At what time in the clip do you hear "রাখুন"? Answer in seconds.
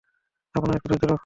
1.05-1.19